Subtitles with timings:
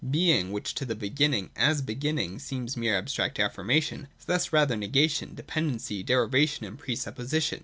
[0.09, 5.35] Being, which to the beginning as beginning seems mere abstract afQrmation, is thus rather negation,
[5.35, 7.59] dependency, derivation, and pre supposition.